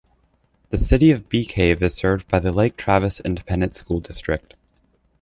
[0.71, 4.55] The city of Bee Cave is served by the Lake Travis Independent School District.